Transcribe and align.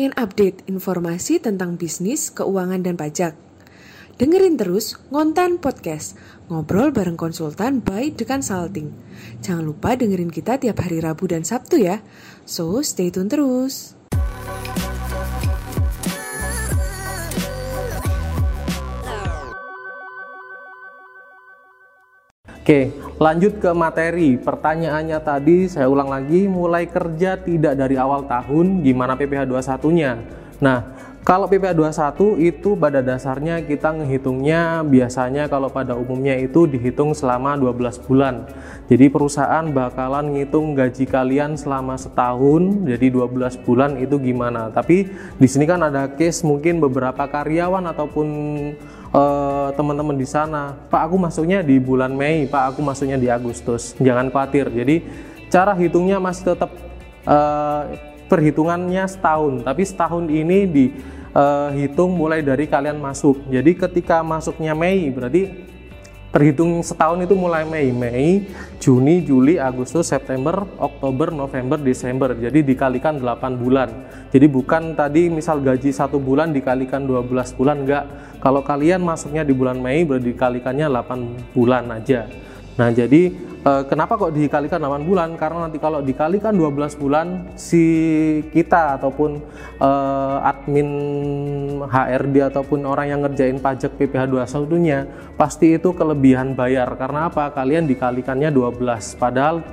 Pengen 0.00 0.16
update 0.16 0.64
informasi 0.64 1.44
tentang 1.44 1.76
bisnis, 1.76 2.32
keuangan, 2.32 2.80
dan 2.80 2.96
pajak? 2.96 3.36
Dengerin 4.16 4.56
terus 4.56 4.96
Ngontan 5.12 5.60
Podcast, 5.60 6.16
ngobrol 6.48 6.88
bareng 6.88 7.20
konsultan 7.20 7.84
by 7.84 8.08
The 8.08 8.24
Consulting. 8.24 8.96
Jangan 9.44 9.60
lupa 9.60 10.00
dengerin 10.00 10.32
kita 10.32 10.56
tiap 10.56 10.80
hari 10.80 11.04
Rabu 11.04 11.28
dan 11.28 11.44
Sabtu 11.44 11.84
ya. 11.84 12.00
So, 12.48 12.80
stay 12.80 13.12
tune 13.12 13.28
terus. 13.28 13.99
Oke, 22.70 22.86
lanjut 23.18 23.58
ke 23.58 23.66
materi. 23.74 24.38
Pertanyaannya 24.38 25.18
tadi 25.26 25.66
saya 25.66 25.90
ulang 25.90 26.06
lagi, 26.06 26.46
mulai 26.46 26.86
kerja 26.86 27.34
tidak 27.34 27.74
dari 27.74 27.98
awal 27.98 28.30
tahun, 28.30 28.86
gimana 28.86 29.18
PPh 29.18 29.42
21-nya? 29.42 30.14
Nah, 30.62 30.99
kalau 31.30 31.46
PPh 31.46 31.78
21 31.78 32.42
itu 32.42 32.74
pada 32.74 32.98
dasarnya 32.98 33.62
kita 33.62 33.94
menghitungnya 33.94 34.82
biasanya 34.82 35.46
kalau 35.46 35.70
pada 35.70 35.94
umumnya 35.94 36.34
itu 36.34 36.66
dihitung 36.66 37.14
selama 37.14 37.54
12 37.54 38.02
bulan. 38.02 38.50
Jadi 38.90 39.06
perusahaan 39.06 39.62
bakalan 39.70 40.34
ngitung 40.34 40.74
gaji 40.74 41.06
kalian 41.06 41.54
selama 41.54 41.94
setahun, 41.94 42.82
jadi 42.82 43.14
12 43.14 43.62
bulan 43.62 43.94
itu 44.02 44.18
gimana. 44.18 44.74
Tapi 44.74 45.06
di 45.38 45.46
sini 45.46 45.70
kan 45.70 45.86
ada 45.86 46.10
case 46.10 46.42
mungkin 46.42 46.82
beberapa 46.82 47.22
karyawan 47.30 47.86
ataupun 47.94 48.26
uh, 49.14 49.70
teman-teman 49.78 50.18
di 50.18 50.26
sana, 50.26 50.74
Pak 50.90 51.14
aku 51.14 51.14
masuknya 51.14 51.62
di 51.62 51.78
bulan 51.78 52.10
Mei, 52.10 52.50
Pak 52.50 52.74
aku 52.74 52.82
masuknya 52.82 53.14
di 53.14 53.30
Agustus. 53.30 53.94
Jangan 54.02 54.34
khawatir. 54.34 54.66
Jadi 54.66 55.06
cara 55.46 55.78
hitungnya 55.78 56.18
masih 56.18 56.58
tetap 56.58 56.74
uh, 57.22 57.86
perhitungannya 58.26 59.06
setahun, 59.06 59.62
tapi 59.62 59.82
setahun 59.86 60.26
ini 60.26 60.66
dihitung 60.66 61.19
uh, 61.34 62.06
mulai 62.08 62.40
dari 62.42 62.66
kalian 62.66 62.98
masuk. 62.98 63.46
Jadi 63.50 63.76
ketika 63.76 64.22
masuknya 64.24 64.74
Mei 64.74 65.10
berarti 65.10 65.70
terhitung 66.30 66.78
setahun 66.86 67.26
itu 67.26 67.34
mulai 67.34 67.66
Mei, 67.66 67.90
Mei, 67.90 68.46
Juni, 68.78 69.22
Juli, 69.26 69.58
Agustus, 69.58 70.14
September, 70.14 70.62
Oktober, 70.78 71.34
November, 71.34 71.74
Desember. 71.74 72.30
Jadi 72.38 72.62
dikalikan 72.62 73.18
8 73.18 73.58
bulan. 73.58 73.90
Jadi 74.30 74.46
bukan 74.46 74.94
tadi 74.94 75.26
misal 75.26 75.58
gaji 75.58 75.90
satu 75.90 76.22
bulan 76.22 76.54
dikalikan 76.54 77.02
12 77.02 77.58
bulan, 77.58 77.82
enggak. 77.82 78.04
Kalau 78.38 78.62
kalian 78.62 79.02
masuknya 79.02 79.42
di 79.42 79.50
bulan 79.50 79.82
Mei 79.82 80.06
berarti 80.06 80.30
dikalikannya 80.30 80.86
8 80.86 81.54
bulan 81.54 81.90
aja. 81.90 82.30
Nah, 82.78 82.88
jadi 82.94 83.49
eh, 83.64 83.82
kenapa 83.88 84.16
kok 84.16 84.32
dikalikan 84.32 84.80
8 84.80 85.04
bulan? 85.04 85.36
Karena 85.36 85.68
nanti 85.68 85.78
kalau 85.80 86.00
dikalikan 86.00 86.56
12 86.56 87.00
bulan 87.00 87.26
si 87.58 87.84
kita 88.52 89.00
ataupun 89.00 89.40
eh, 89.80 90.48
admin 90.50 90.88
HRD 91.84 92.36
ataupun 92.52 92.84
orang 92.88 93.06
yang 93.12 93.20
ngerjain 93.24 93.60
pajak 93.60 93.96
PPh 93.96 94.28
21 94.28 94.86
nya 94.86 94.98
pasti 95.36 95.76
itu 95.76 95.92
kelebihan 95.92 96.56
bayar. 96.56 96.92
Karena 96.96 97.28
apa? 97.28 97.52
Kalian 97.52 97.88
dikalikannya 97.88 98.52
12. 98.52 99.20
Padahal 99.20 99.64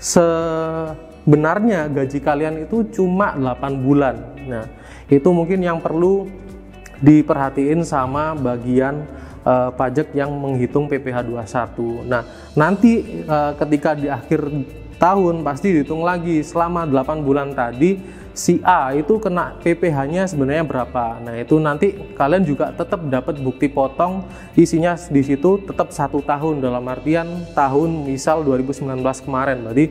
sebenarnya 0.00 1.92
gaji 1.92 2.18
kalian 2.24 2.64
itu 2.64 2.88
cuma 2.92 3.36
8 3.36 3.84
bulan. 3.84 4.16
Nah, 4.48 4.64
itu 5.12 5.28
mungkin 5.28 5.60
yang 5.60 5.78
perlu 5.82 6.28
diperhatiin 7.00 7.80
sama 7.82 8.36
bagian 8.36 9.08
uh, 9.44 9.70
pajak 9.72 10.12
yang 10.16 10.30
menghitung 10.32 10.88
PPh 10.88 11.26
21. 11.28 12.08
Nah, 12.08 12.22
nanti 12.56 13.24
uh, 13.24 13.52
ketika 13.56 13.96
di 13.96 14.06
akhir 14.08 14.40
tahun 15.00 15.40
pasti 15.40 15.72
dihitung 15.72 16.04
lagi 16.04 16.44
selama 16.44 16.84
8 16.84 17.24
bulan 17.24 17.56
tadi 17.56 17.96
si 18.36 18.60
A 18.62 18.92
itu 18.94 19.16
kena 19.18 19.56
PPh-nya 19.64 20.28
sebenarnya 20.28 20.64
berapa. 20.64 21.18
Nah, 21.24 21.34
itu 21.40 21.56
nanti 21.56 21.96
kalian 22.14 22.44
juga 22.46 22.70
tetap 22.70 23.00
dapat 23.08 23.40
bukti 23.40 23.66
potong 23.66 24.24
isinya 24.54 24.94
di 24.96 25.22
situ 25.24 25.60
tetap 25.64 25.90
satu 25.90 26.22
tahun 26.22 26.62
dalam 26.62 26.84
artian 26.86 27.48
tahun 27.56 28.06
misal 28.06 28.44
2019 28.44 29.02
kemarin. 29.24 29.66
Berarti 29.66 29.86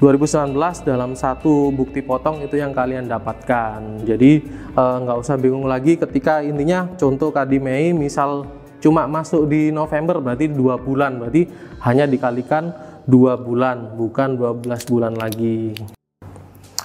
2019 0.00 0.56
dalam 0.88 1.12
satu 1.12 1.68
bukti 1.68 2.00
potong 2.00 2.40
itu 2.40 2.56
yang 2.56 2.72
kalian 2.72 3.04
dapatkan. 3.04 4.00
Jadi 4.08 4.48
nggak 4.72 5.18
usah 5.20 5.36
bingung 5.36 5.68
lagi 5.68 6.00
ketika 6.00 6.40
intinya 6.40 6.88
contoh 6.96 7.28
Kadi 7.28 7.60
Mei 7.60 7.92
misal 7.92 8.59
cuma 8.80 9.04
masuk 9.06 9.46
di 9.46 9.70
November 9.70 10.18
berarti 10.18 10.48
dua 10.50 10.80
bulan 10.80 11.20
berarti 11.20 11.46
hanya 11.84 12.08
dikalikan 12.08 12.72
dua 13.06 13.36
bulan 13.36 13.96
bukan 13.96 14.36
12 14.36 14.90
bulan 14.90 15.14
lagi 15.16 15.76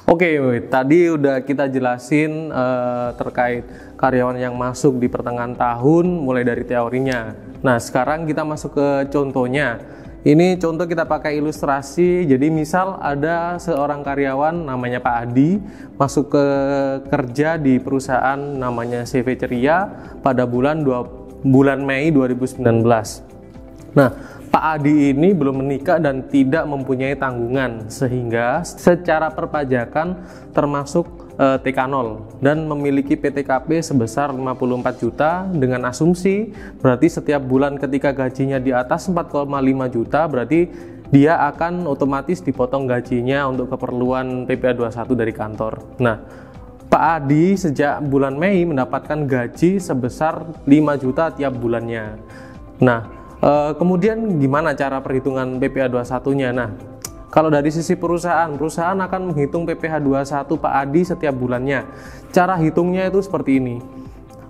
Oke, 0.05 0.37
tadi 0.69 1.09
udah 1.09 1.41
kita 1.41 1.65
jelasin 1.65 2.53
uh, 2.53 3.09
terkait 3.17 3.65
karyawan 3.97 4.37
yang 4.37 4.53
masuk 4.53 5.01
di 5.01 5.09
pertengahan 5.09 5.57
tahun 5.57 6.05
mulai 6.21 6.45
dari 6.45 6.61
teorinya. 6.61 7.33
Nah, 7.65 7.81
sekarang 7.81 8.29
kita 8.29 8.45
masuk 8.45 8.77
ke 8.77 9.09
contohnya. 9.09 9.81
Ini 10.21 10.61
contoh 10.61 10.85
kita 10.85 11.09
pakai 11.09 11.41
ilustrasi. 11.41 12.21
Jadi 12.29 12.53
misal 12.53 13.01
ada 13.01 13.57
seorang 13.57 14.05
karyawan 14.05 14.69
namanya 14.69 15.01
Pak 15.01 15.15
Adi 15.25 15.57
masuk 15.97 16.37
ke 16.37 16.45
kerja 17.09 17.57
di 17.57 17.81
perusahaan 17.81 18.37
namanya 18.37 19.09
CV 19.09 19.33
Ceria 19.33 19.89
pada 20.21 20.45
bulan 20.45 20.85
20 20.85 21.24
bulan 21.45 21.85
Mei 21.85 22.09
2019. 22.09 22.65
Nah, 23.95 24.09
Pak 24.55 24.79
Adi 24.79 25.11
ini 25.11 25.35
belum 25.35 25.63
menikah 25.63 25.99
dan 25.99 26.31
tidak 26.31 26.63
mempunyai 26.63 27.15
tanggungan 27.15 27.91
sehingga 27.91 28.63
secara 28.63 29.27
perpajakan 29.27 30.15
termasuk 30.55 31.05
eh, 31.35 31.59
TK0 31.59 32.39
dan 32.39 32.63
memiliki 32.63 33.19
PTKP 33.19 33.83
sebesar 33.83 34.31
54 34.31 35.01
juta 35.03 35.43
dengan 35.51 35.91
asumsi 35.91 36.55
berarti 36.79 37.07
setiap 37.07 37.43
bulan 37.43 37.75
ketika 37.75 38.15
gajinya 38.15 38.55
di 38.55 38.71
atas 38.71 39.11
4,5 39.11 39.43
juta 39.91 40.23
berarti 40.23 40.71
dia 41.11 41.37
akan 41.51 41.85
otomatis 41.85 42.41
dipotong 42.41 42.89
gajinya 42.89 43.45
untuk 43.51 43.69
keperluan 43.69 44.49
PPA 44.49 44.73
21 44.73 45.13
dari 45.13 45.33
kantor. 45.35 46.01
Nah, 46.01 46.17
Pak 46.85 47.03
Adi 47.21 47.57
sejak 47.57 47.99
bulan 48.05 48.37
Mei 48.37 48.61
mendapatkan 48.63 49.25
gaji 49.25 49.81
sebesar 49.81 50.45
5 50.63 51.01
juta 51.01 51.33
tiap 51.33 51.57
bulannya. 51.57 52.21
Nah, 52.79 52.99
e, 53.41 53.51
kemudian 53.75 54.37
gimana 54.37 54.77
cara 54.77 55.01
perhitungan 55.01 55.57
PPh 55.57 55.91
21-nya? 55.91 56.49
Nah, 56.53 56.69
kalau 57.33 57.49
dari 57.49 57.73
sisi 57.73 57.97
perusahaan, 57.97 58.47
perusahaan 58.53 58.95
akan 58.95 59.33
menghitung 59.33 59.65
PPh 59.65 59.99
21 59.99 60.45
Pak 60.61 60.73
Adi 60.85 61.01
setiap 61.03 61.35
bulannya. 61.35 61.83
Cara 62.29 62.55
hitungnya 62.59 63.09
itu 63.09 63.19
seperti 63.19 63.57
ini 63.59 63.94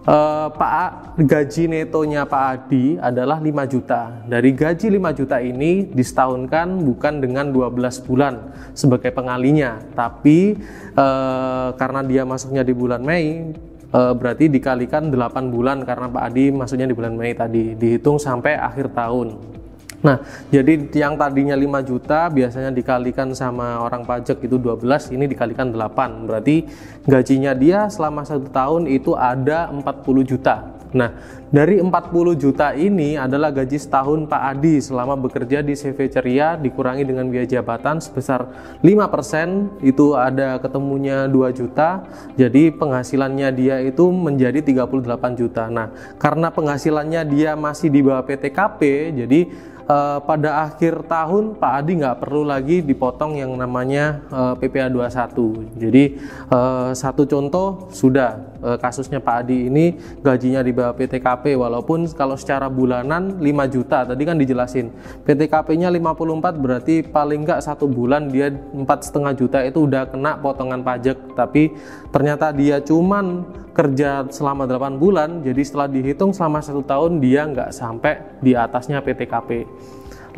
uh, 0.06 0.48
Pak 0.54 1.18
gaji 1.20 1.64
netonya 1.68 2.24
Pak 2.26 2.44
Adi 2.46 2.96
adalah 3.02 3.42
5 3.42 3.74
juta. 3.74 4.24
Dari 4.26 4.54
gaji 4.54 4.88
5 4.98 5.20
juta 5.20 5.38
ini 5.42 5.86
disetahunkan 5.90 6.86
bukan 6.86 7.14
dengan 7.20 7.50
12 7.52 8.06
bulan 8.08 8.54
sebagai 8.78 9.12
pengalinya, 9.12 9.82
tapi 9.98 10.56
uh, 10.96 11.74
karena 11.76 12.02
dia 12.06 12.24
masuknya 12.24 12.62
di 12.62 12.74
bulan 12.74 13.02
Mei 13.02 13.54
uh, 13.92 14.14
berarti 14.16 14.48
dikalikan 14.48 15.10
8 15.10 15.54
bulan 15.54 15.84
karena 15.84 16.08
Pak 16.08 16.24
Adi 16.32 16.46
masuknya 16.54 16.88
di 16.90 16.96
bulan 16.96 17.14
Mei 17.18 17.34
tadi, 17.36 17.74
dihitung 17.76 18.22
sampai 18.22 18.56
akhir 18.56 18.94
tahun. 18.94 19.58
Nah, 20.06 20.22
jadi 20.54 20.86
yang 20.94 21.18
tadinya 21.18 21.58
5 21.58 21.82
juta 21.82 22.30
biasanya 22.30 22.70
dikalikan 22.70 23.34
sama 23.34 23.82
orang 23.82 24.06
pajak 24.06 24.38
itu 24.46 24.62
12, 24.62 25.10
ini 25.10 25.26
dikalikan 25.26 25.74
8. 25.74 26.30
Berarti 26.30 26.70
gajinya 27.10 27.58
dia 27.58 27.90
selama 27.90 28.22
satu 28.22 28.46
tahun 28.54 28.86
itu 28.86 29.18
ada 29.18 29.74
40 29.74 30.22
juta. 30.22 30.78
Nah, 30.96 31.12
dari 31.52 31.76
40 31.84 32.40
juta 32.40 32.72
ini 32.72 33.20
adalah 33.20 33.52
gaji 33.52 33.76
setahun 33.76 34.32
Pak 34.32 34.42
Adi 34.56 34.80
selama 34.80 35.20
bekerja 35.20 35.60
di 35.60 35.76
CV 35.76 36.08
Ceria 36.08 36.56
dikurangi 36.56 37.04
dengan 37.04 37.28
biaya 37.28 37.60
jabatan 37.60 38.00
sebesar 38.00 38.48
5% 38.80 39.84
itu 39.84 40.16
ada 40.16 40.56
ketemunya 40.64 41.28
2 41.28 41.52
juta. 41.52 42.08
Jadi 42.40 42.72
penghasilannya 42.72 43.50
dia 43.52 43.76
itu 43.84 44.08
menjadi 44.08 44.64
38 44.64 45.36
juta. 45.36 45.68
Nah, 45.68 45.92
karena 46.16 46.48
penghasilannya 46.48 47.28
dia 47.28 47.60
masih 47.60 47.92
di 47.92 48.00
bawah 48.00 48.24
PTKP, 48.24 49.12
jadi 49.20 49.52
uh, 49.90 50.20
pada 50.22 50.70
akhir 50.70 51.06
tahun 51.06 51.58
Pak 51.58 51.72
Adi 51.82 51.92
nggak 52.02 52.20
perlu 52.22 52.44
lagi 52.46 52.82
dipotong 52.82 53.38
yang 53.38 53.54
namanya 53.56 54.26
uh, 54.30 54.54
PPA 54.58 54.90
21. 54.90 55.78
Jadi 55.78 56.04
uh, 56.50 56.92
satu 56.94 57.26
contoh 57.26 57.90
sudah 57.94 58.55
uh, 58.66 58.78
kasusnya 58.82 59.22
Pak 59.22 59.46
Adi 59.46 59.70
ini 59.70 59.94
gajinya 60.26 60.66
di 60.66 60.74
bawah 60.74 60.98
PTKP 60.98 61.54
walaupun 61.54 62.10
kalau 62.18 62.34
secara 62.34 62.66
bulanan 62.66 63.38
5 63.38 63.74
juta 63.74 64.02
tadi 64.10 64.24
kan 64.26 64.36
dijelasin. 64.42 64.90
PTKP-nya 65.24 65.94
54 65.94 66.58
berarti 66.58 67.06
paling 67.06 67.46
nggak 67.46 67.62
satu 67.62 67.86
bulan 67.86 68.34
dia 68.34 68.50
empat 68.50 69.06
setengah 69.06 69.38
juta 69.38 69.62
itu 69.62 69.86
udah 69.86 70.10
kena 70.10 70.42
potongan 70.42 70.82
pajak. 70.82 71.38
Tapi 71.38 71.70
ternyata 72.10 72.50
dia 72.50 72.82
cuman 72.82 73.46
kerja 73.76 74.24
selama 74.32 74.64
8 74.64 74.96
bulan 74.96 75.44
jadi 75.44 75.62
setelah 75.62 75.92
dihitung 75.92 76.32
selama 76.32 76.64
satu 76.64 76.80
tahun 76.80 77.20
dia 77.20 77.44
nggak 77.44 77.76
sampai 77.76 78.40
di 78.40 78.56
atasnya 78.56 79.04
PTKP 79.04 79.68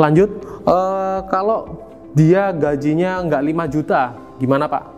lanjut 0.01 0.41
uh, 0.65 1.21
kalau 1.29 1.85
dia 2.17 2.49
gajinya 2.49 3.21
nggak 3.29 3.69
5 3.69 3.73
juta 3.77 4.01
gimana 4.41 4.65
Pak 4.65 4.96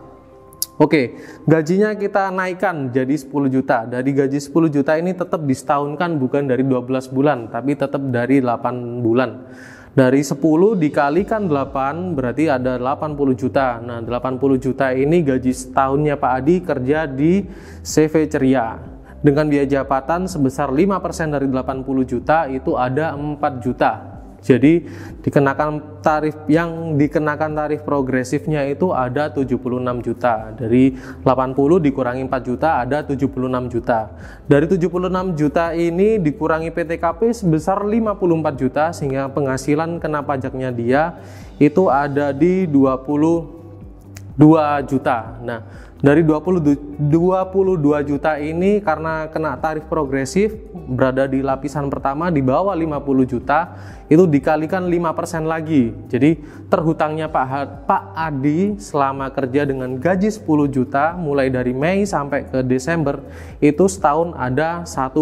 Oke, 0.80 1.12
gajinya 1.44 1.92
kita 1.92 2.32
naikkan 2.32 2.88
jadi 2.88 3.12
10 3.12 3.52
juta. 3.52 3.84
Dari 3.84 4.16
gaji 4.16 4.40
10 4.40 4.72
juta 4.72 4.96
ini 4.96 5.12
tetap 5.12 5.44
disetahunkan 5.44 6.16
bukan 6.16 6.48
dari 6.48 6.64
12 6.64 7.04
bulan, 7.12 7.52
tapi 7.52 7.76
tetap 7.76 8.00
dari 8.08 8.40
8 8.40 9.04
bulan. 9.04 9.44
Dari 9.92 10.24
10 10.24 10.80
dikalikan 10.80 11.44
8 11.52 12.16
berarti 12.16 12.48
ada 12.48 12.80
80 12.80 13.36
juta. 13.36 13.76
Nah, 13.84 14.00
80 14.00 14.56
juta 14.56 14.88
ini 14.96 15.20
gaji 15.20 15.52
setahunnya 15.52 16.16
Pak 16.16 16.32
Adi 16.32 16.56
kerja 16.64 17.04
di 17.04 17.44
CV 17.84 18.24
Ceria. 18.32 18.80
Dengan 19.20 19.52
biaya 19.52 19.68
jabatan 19.68 20.24
sebesar 20.32 20.72
5% 20.72 21.28
dari 21.28 21.44
80 21.44 22.08
juta 22.08 22.48
itu 22.48 22.80
ada 22.80 23.12
4 23.12 23.60
juta. 23.60 24.09
Jadi 24.40 24.88
dikenakan 25.20 26.00
tarif 26.00 26.32
yang 26.48 26.96
dikenakan 26.96 27.52
tarif 27.52 27.84
progresifnya 27.84 28.64
itu 28.64 28.88
ada 28.90 29.28
76 29.28 29.60
juta. 30.00 30.56
Dari 30.56 30.96
80 31.22 31.84
dikurangi 31.84 32.24
4 32.24 32.48
juta 32.48 32.80
ada 32.80 33.04
76 33.04 33.28
juta. 33.68 34.16
Dari 34.48 34.64
76 34.64 35.36
juta 35.36 35.76
ini 35.76 36.16
dikurangi 36.16 36.72
PTKP 36.72 37.36
sebesar 37.36 37.84
54 37.84 38.56
juta 38.56 38.84
sehingga 38.96 39.28
penghasilan 39.28 40.00
kena 40.00 40.24
pajaknya 40.24 40.72
dia 40.72 41.20
itu 41.60 41.92
ada 41.92 42.32
di 42.32 42.64
22 42.64 44.40
juta. 44.88 45.36
Nah, 45.44 45.60
dari 46.00 46.24
20, 46.24 46.96
22 46.96 48.08
juta 48.08 48.40
ini 48.40 48.80
karena 48.80 49.28
kena 49.28 49.60
tarif 49.60 49.84
progresif 49.84 50.56
berada 50.72 51.28
di 51.28 51.44
lapisan 51.44 51.92
pertama 51.92 52.32
di 52.32 52.40
bawah 52.40 52.72
50 52.72 53.04
juta 53.28 53.76
itu 54.08 54.24
dikalikan 54.26 54.88
5% 54.88 55.44
lagi. 55.44 55.92
Jadi 56.08 56.40
terhutangnya 56.72 57.28
Pak 57.28 57.84
Pak 57.84 58.04
Adi 58.16 58.80
selama 58.80 59.28
kerja 59.30 59.68
dengan 59.68 60.00
gaji 60.00 60.32
10 60.32 60.72
juta 60.72 61.14
mulai 61.14 61.52
dari 61.52 61.76
Mei 61.76 62.08
sampai 62.08 62.48
ke 62.48 62.64
Desember 62.64 63.20
itu 63.60 63.84
setahun 63.86 64.34
ada 64.34 64.82
1,1 64.88 65.20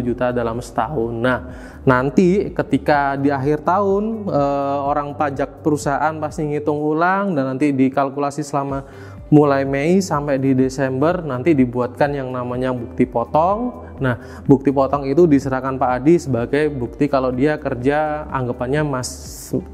juta 0.00 0.32
dalam 0.32 0.58
setahun. 0.64 1.12
Nah, 1.12 1.54
nanti 1.84 2.50
ketika 2.50 3.20
di 3.20 3.28
akhir 3.28 3.62
tahun 3.62 4.26
eh, 4.26 4.78
orang 4.80 5.14
pajak 5.14 5.60
perusahaan 5.60 6.16
pasti 6.18 6.50
ngitung 6.50 6.80
ulang 6.80 7.36
dan 7.36 7.54
nanti 7.54 7.70
dikalkulasi 7.70 8.42
selama 8.42 8.82
mulai 9.26 9.66
Mei 9.66 9.98
sampai 9.98 10.38
di 10.38 10.54
Desember 10.54 11.18
nanti 11.22 11.50
dibuatkan 11.50 12.14
yang 12.14 12.30
namanya 12.30 12.70
bukti 12.70 13.02
potong. 13.08 13.82
Nah, 13.98 14.44
bukti 14.44 14.70
potong 14.70 15.08
itu 15.08 15.26
diserahkan 15.26 15.80
Pak 15.80 15.90
Adi 16.02 16.14
sebagai 16.20 16.70
bukti 16.70 17.10
kalau 17.10 17.32
dia 17.32 17.56
kerja 17.58 18.28
anggapannya 18.28 18.86
mas 18.86 19.10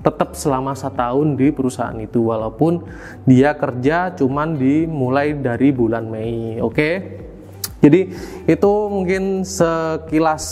tetap 0.01 0.39
selama 0.39 0.73
satu 0.73 0.95
tahun 0.97 1.29
di 1.41 1.49
perusahaan 1.51 1.97
itu 1.97 2.29
walaupun 2.29 2.85
dia 3.25 3.57
kerja 3.57 4.13
cuman 4.15 4.57
dimulai 4.57 5.37
dari 5.37 5.69
bulan 5.75 6.09
Mei. 6.09 6.61
Oke. 6.63 7.21
Jadi 7.83 8.15
itu 8.47 8.73
mungkin 8.87 9.43
sekilas 9.43 10.45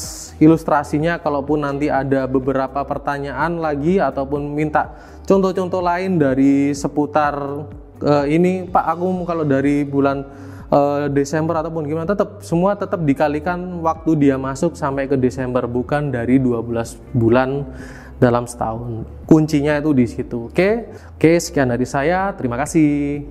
ilustrasinya 0.43 1.23
kalaupun 1.23 1.63
nanti 1.63 1.87
ada 1.87 2.27
beberapa 2.27 2.83
pertanyaan 2.83 3.63
lagi 3.63 4.03
ataupun 4.03 4.51
minta 4.51 4.99
contoh-contoh 5.31 5.79
lain 5.79 6.19
dari 6.19 6.75
seputar 6.75 7.39
uh, 8.05 8.27
ini 8.27 8.67
Pak 8.69 8.85
aku 8.97 9.25
kalau 9.25 9.45
dari 9.45 9.85
bulan 9.85 10.25
uh, 10.71 11.07
Desember 11.11 11.59
ataupun 11.61 11.85
gimana 11.85 12.07
tetap 12.09 12.41
semua 12.41 12.77
tetap 12.79 13.03
dikalikan 13.03 13.83
waktu 13.85 14.17
dia 14.17 14.37
masuk 14.41 14.75
sampai 14.79 15.11
ke 15.11 15.17
Desember 15.19 15.67
bukan 15.67 16.13
dari 16.13 16.41
12 16.41 17.17
bulan 17.17 17.65
dalam 18.21 18.45
setahun. 18.45 19.09
Kuncinya 19.25 19.81
itu 19.81 19.91
di 19.97 20.05
situ. 20.05 20.53
Oke. 20.53 20.93
Oke, 21.17 21.41
sekian 21.41 21.73
dari 21.73 21.89
saya. 21.89 22.37
Terima 22.37 22.61
kasih. 22.61 23.25